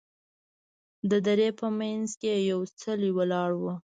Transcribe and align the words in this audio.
د 1.09 1.11
درې 1.27 1.49
په 1.59 1.67
منځ 1.79 2.09
کې 2.21 2.31
یې 2.37 2.45
یو 2.51 2.59
څلی 2.81 3.09
ولاړ 3.17 3.49
و. 3.61 3.63